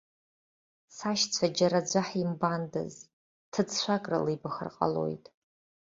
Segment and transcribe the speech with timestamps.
[0.95, 2.93] Сашьцәа џьара аӡәы ҳимбандаз,
[3.51, 5.25] ҭыӡшәак рылибахыр ҟалоит.